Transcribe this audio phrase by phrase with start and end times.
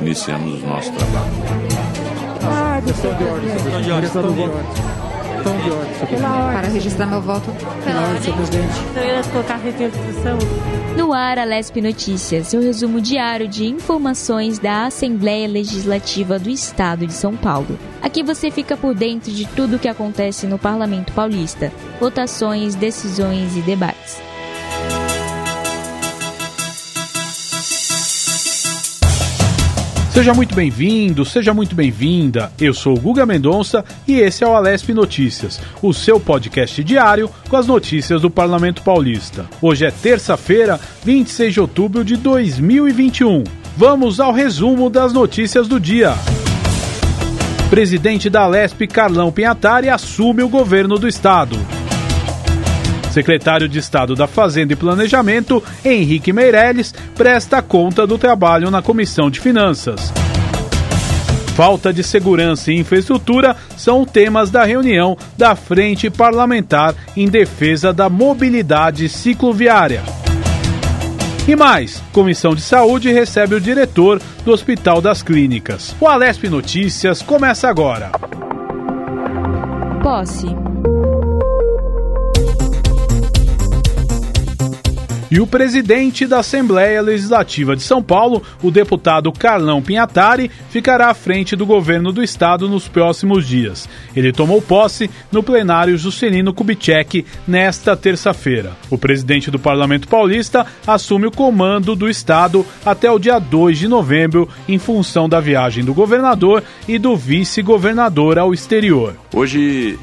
[0.00, 1.32] Iniciamos o nosso trabalho.
[2.42, 4.10] Ah, questão de ordem, questão de ordem.
[4.10, 5.94] Questão de ordem.
[6.20, 7.50] Para registrar meu voto.
[7.84, 8.72] Pela ordem, senhor presidente.
[8.96, 10.38] Eu ia colocar requisição.
[10.96, 17.06] No ar, a Lesp Notícias, seu resumo diário de informações da Assembleia Legislativa do Estado
[17.06, 17.78] de São Paulo.
[18.00, 23.56] Aqui você fica por dentro de tudo o que acontece no Parlamento Paulista, votações, decisões
[23.56, 24.22] e debates.
[30.14, 32.52] Seja muito bem-vindo, seja muito bem-vinda.
[32.60, 37.28] Eu sou o Guga Mendonça e esse é o Alesp Notícias, o seu podcast diário
[37.50, 39.44] com as notícias do Parlamento Paulista.
[39.60, 43.42] Hoje é terça-feira, 26 de outubro de 2021.
[43.76, 46.14] Vamos ao resumo das notícias do dia.
[47.68, 51.58] Presidente da Alesp, Carlão Pinhatari, assume o governo do estado.
[53.14, 59.30] Secretário de Estado da Fazenda e Planejamento, Henrique Meirelles, presta conta do trabalho na Comissão
[59.30, 60.12] de Finanças.
[61.54, 68.08] Falta de segurança e infraestrutura são temas da reunião da Frente Parlamentar em defesa da
[68.08, 70.02] mobilidade cicloviária.
[71.46, 75.94] E mais, Comissão de Saúde recebe o diretor do Hospital das Clínicas.
[76.00, 78.10] O Alesp Notícias começa agora.
[80.02, 80.48] Posse.
[85.34, 91.14] E o presidente da Assembleia Legislativa de São Paulo, o deputado Carlão Pinhatari, ficará à
[91.14, 93.88] frente do governo do estado nos próximos dias.
[94.14, 98.74] Ele tomou posse no plenário Juscelino Kubitschek nesta terça-feira.
[98.88, 103.88] O presidente do Parlamento Paulista assume o comando do estado até o dia 2 de
[103.88, 109.16] novembro, em função da viagem do governador e do vice-governador ao exterior.
[109.34, 109.98] Hoje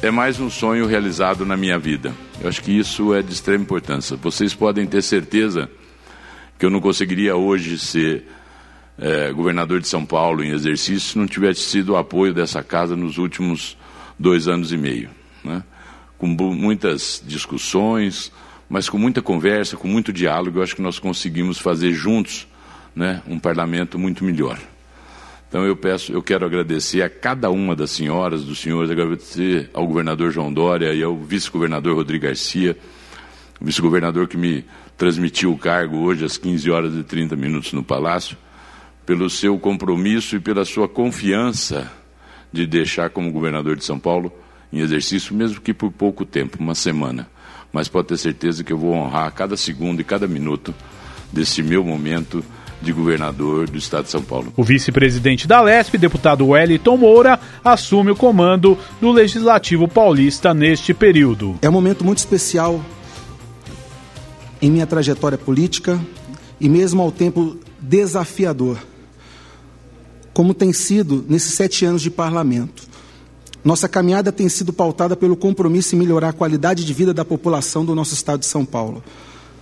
[0.00, 2.12] é mais um sonho realizado na minha vida.
[2.40, 4.16] Eu acho que isso é de extrema importância.
[4.16, 5.70] Vocês podem ter certeza
[6.58, 8.24] que eu não conseguiria hoje ser
[8.98, 12.96] é, governador de São Paulo em exercício se não tivesse sido o apoio dessa casa
[12.96, 13.76] nos últimos
[14.18, 15.10] dois anos e meio.
[15.44, 15.62] Né?
[16.18, 18.32] Com muitas discussões,
[18.68, 22.46] mas com muita conversa, com muito diálogo, eu acho que nós conseguimos fazer juntos
[22.94, 24.58] né, um parlamento muito melhor.
[25.48, 29.86] Então eu peço, eu quero agradecer a cada uma das senhoras, dos senhores, agradecer ao
[29.86, 32.76] governador João Dória e ao vice-governador Rodrigo Garcia,
[33.60, 34.64] o vice-governador que me
[34.96, 38.36] transmitiu o cargo hoje às 15 horas e 30 minutos no Palácio,
[39.04, 41.90] pelo seu compromisso e pela sua confiança
[42.52, 44.32] de deixar como governador de São Paulo
[44.72, 47.28] em exercício, mesmo que por pouco tempo, uma semana.
[47.72, 50.74] Mas pode ter certeza que eu vou honrar cada segundo e cada minuto
[51.32, 52.44] desse meu momento
[52.80, 54.52] de governador do estado de São Paulo.
[54.56, 61.58] O vice-presidente da Lesp, deputado Wellington Moura, assume o comando do Legislativo Paulista neste período.
[61.62, 62.80] É um momento muito especial
[64.60, 66.00] em minha trajetória política
[66.60, 68.78] e mesmo ao tempo desafiador,
[70.32, 72.82] como tem sido nesses sete anos de parlamento.
[73.64, 77.84] Nossa caminhada tem sido pautada pelo compromisso em melhorar a qualidade de vida da população
[77.84, 79.02] do nosso estado de São Paulo.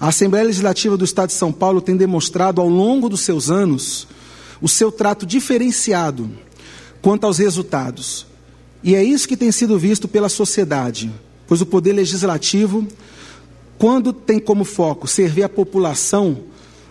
[0.00, 4.06] A Assembleia Legislativa do Estado de São Paulo tem demonstrado ao longo dos seus anos
[4.60, 6.30] o seu trato diferenciado
[7.02, 8.24] quanto aos resultados.
[8.82, 11.12] E é isso que tem sido visto pela sociedade,
[11.48, 12.86] pois o poder legislativo,
[13.76, 16.44] quando tem como foco servir a população,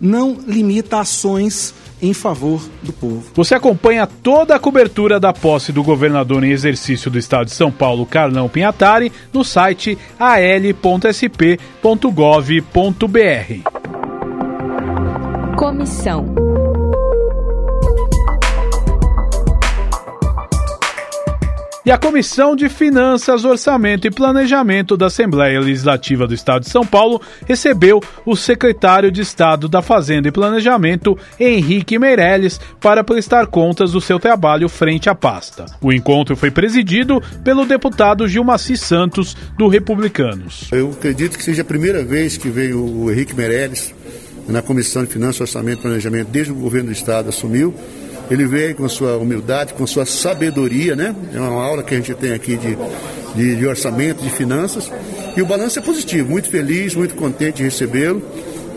[0.00, 3.24] não limita ações em favor do povo.
[3.34, 7.70] Você acompanha toda a cobertura da posse do governador em exercício do estado de São
[7.70, 11.58] Paulo, Carlão Pinhatari, no site al.sp.gov.br.
[15.56, 16.34] Comissão
[21.88, 26.84] E a Comissão de Finanças, Orçamento e Planejamento da Assembleia Legislativa do Estado de São
[26.84, 33.92] Paulo recebeu o secretário de Estado da Fazenda e Planejamento, Henrique Meirelles, para prestar contas
[33.92, 35.64] do seu trabalho frente à pasta.
[35.80, 40.68] O encontro foi presidido pelo deputado Gilmaci Santos, do Republicanos.
[40.70, 43.94] Eu acredito que seja a primeira vez que veio o Henrique Meirelles
[44.46, 47.74] na Comissão de Finanças, Orçamento e Planejamento, desde o governo do Estado assumiu
[48.30, 51.14] ele veio com sua humildade, com sua sabedoria, né?
[51.34, 52.76] É uma aula que a gente tem aqui de,
[53.34, 54.90] de, de orçamento, de finanças.
[55.36, 58.22] E o balanço é positivo, muito feliz, muito contente de recebê-lo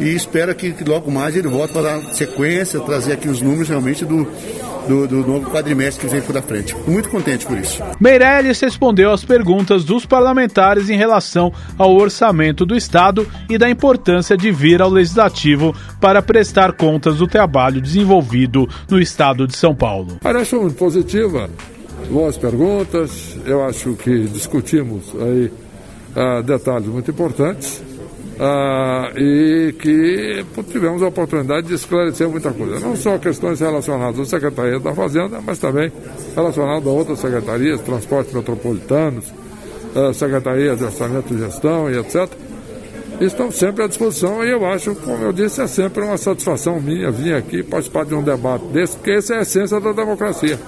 [0.00, 3.68] e espero que, que, logo mais ele volte para dar sequência, trazer aqui os números
[3.68, 4.28] realmente do,
[4.88, 6.74] do, do, novo quadrimestre que vem por da frente.
[6.86, 7.82] Muito contente por isso.
[8.00, 14.36] Meirelles respondeu às perguntas dos parlamentares em relação ao orçamento do Estado e da importância
[14.36, 20.18] de vir ao Legislativo para prestar contas do trabalho desenvolvido no Estado de São Paulo.
[20.22, 21.50] Parece muito positiva,
[22.10, 25.52] boas perguntas, eu acho que discutimos aí
[26.16, 27.82] uh, detalhes muito importantes
[28.40, 32.78] ah, e que tivemos a oportunidade de esclarecer muita coisa.
[32.78, 35.90] Não só questões relacionadas à Secretaria da Fazenda, mas também
[36.36, 39.32] relacionadas a outras secretarias, transportes metropolitanos,
[39.94, 42.28] ah, Secretaria de Orçamento e Gestão e etc.
[43.20, 47.10] Estão sempre à disposição e eu acho, como eu disse, é sempre uma satisfação minha
[47.10, 50.58] vir aqui participar de um debate desse, porque essa é a essência da democracia.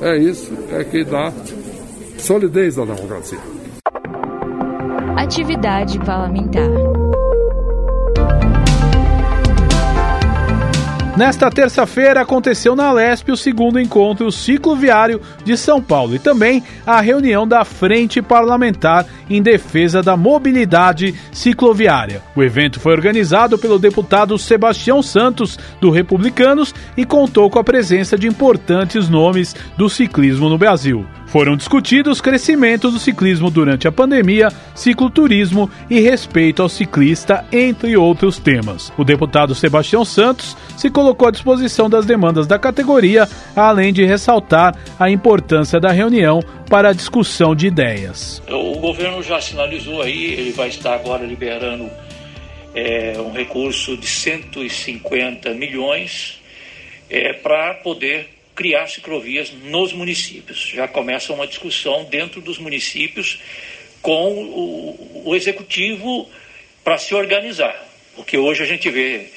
[0.00, 1.30] É isso é que dá
[2.16, 3.53] solidez à democracia.
[5.16, 6.68] Atividade parlamentar.
[11.16, 17.00] Nesta terça-feira aconteceu na Lesp o segundo encontro cicloviário de São Paulo e também a
[17.00, 22.20] reunião da Frente Parlamentar em Defesa da Mobilidade Cicloviária.
[22.34, 28.18] O evento foi organizado pelo deputado Sebastião Santos, do Republicanos, e contou com a presença
[28.18, 31.06] de importantes nomes do ciclismo no Brasil.
[31.34, 38.38] Foram discutidos crescimentos do ciclismo durante a pandemia, cicloturismo e respeito ao ciclista, entre outros
[38.38, 38.92] temas.
[38.96, 44.78] O deputado Sebastião Santos se colocou à disposição das demandas da categoria, além de ressaltar
[44.96, 46.38] a importância da reunião
[46.70, 48.40] para a discussão de ideias.
[48.48, 51.90] O governo já sinalizou aí, ele vai estar agora liberando
[52.72, 56.40] é, um recurso de 150 milhões
[57.10, 60.72] é, para poder criar ciclovias nos municípios.
[60.74, 63.40] Já começa uma discussão dentro dos municípios
[64.00, 66.28] com o, o executivo
[66.82, 67.74] para se organizar.
[68.14, 69.28] Porque hoje a gente vê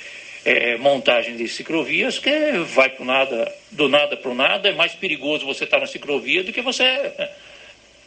[0.46, 4.94] é, montagem de ciclovias que vai pro nada, do nada para o nada, é mais
[4.94, 7.12] perigoso você estar tá na ciclovia do que você.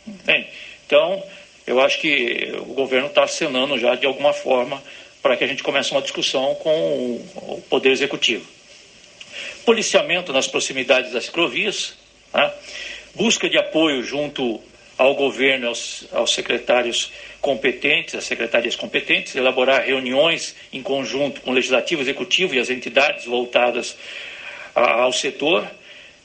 [0.06, 0.46] Entende?
[0.86, 1.22] Então,
[1.66, 4.82] eu acho que o governo está acenando já de alguma forma
[5.22, 6.70] para que a gente comece uma discussão com
[7.36, 8.59] o Poder Executivo
[9.64, 11.94] policiamento nas proximidades das ciclovias,
[12.32, 12.54] tá?
[13.14, 14.60] busca de apoio junto
[14.96, 17.10] ao governo, aos, aos, secretários
[17.40, 23.24] competentes, às secretarias competentes, elaborar reuniões em conjunto com o Legislativo, Executivo e as entidades
[23.24, 23.96] voltadas
[24.74, 25.66] a, ao setor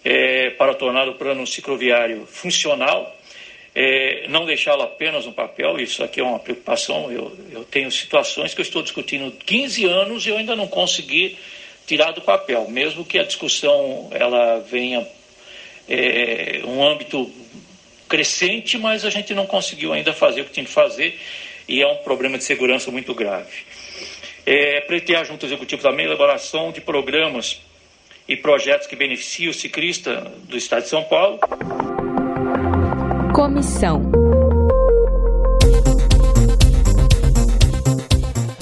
[0.03, 3.15] é, para tornar o plano cicloviário funcional,
[3.73, 8.53] é, não deixá-lo apenas no papel, isso aqui é uma preocupação, eu, eu tenho situações
[8.53, 11.37] que eu estou discutindo 15 anos e eu ainda não consegui
[11.85, 15.07] tirar do papel, mesmo que a discussão ela venha
[15.87, 17.31] é, um âmbito
[18.07, 21.19] crescente, mas a gente não conseguiu ainda fazer o que tinha que fazer
[21.67, 23.63] e é um problema de segurança muito grave.
[24.45, 27.61] É, pleitear junto ao Executivo também a elaboração de programas
[28.27, 31.39] e projetos que beneficiem o ciclista do Estado de São Paulo.
[33.33, 34.24] Comissão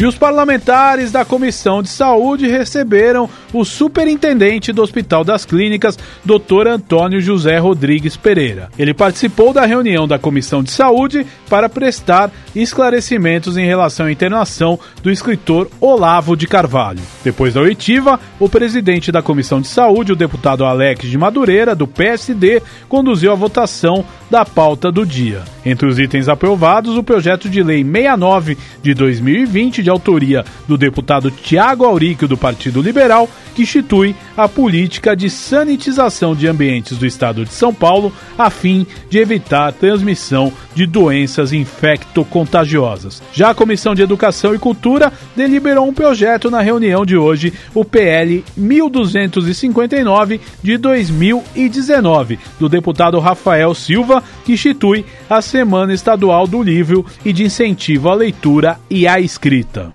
[0.03, 6.67] E os parlamentares da Comissão de Saúde receberam o superintendente do Hospital das Clínicas, Dr.
[6.67, 8.69] Antônio José Rodrigues Pereira.
[8.77, 14.77] Ele participou da reunião da Comissão de Saúde para prestar esclarecimentos em relação à internação
[15.01, 16.99] do escritor Olavo de Carvalho.
[17.23, 21.87] Depois da oitiva, o presidente da Comissão de Saúde, o deputado Alex de Madureira, do
[21.87, 24.03] PSD, conduziu a votação
[24.33, 25.43] da pauta do dia.
[25.63, 31.29] Entre os itens aprovados, o projeto de lei 69 de 2020 de autoria do deputado
[31.29, 37.45] Tiago Auríquio, do Partido Liberal, que institui a política de sanitização de ambientes do estado
[37.45, 43.21] de São Paulo, a fim de evitar a transmissão de doenças infectocontagiosas.
[43.31, 47.85] Já a Comissão de Educação e Cultura deliberou um projeto na reunião de hoje, o
[47.85, 57.05] PL 1259 de 2019, do deputado Rafael Silva, que institui a Semana Estadual do Livro
[57.23, 59.93] e de incentivo à leitura e à escrita.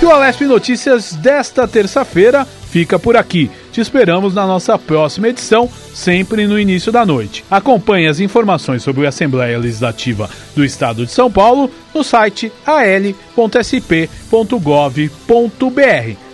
[0.00, 3.50] E o Alesp Notícias desta terça-feira fica por aqui.
[3.72, 7.44] Te esperamos na nossa próxima edição, sempre no início da noite.
[7.50, 14.10] Acompanhe as informações sobre a Assembleia Legislativa do Estado de São Paulo no site al.sp.gov.br,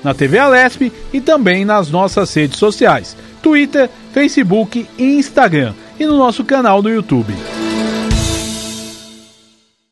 [0.03, 6.17] na TV Alesp e também nas nossas redes sociais: Twitter, Facebook e Instagram e no
[6.17, 7.35] nosso canal do YouTube.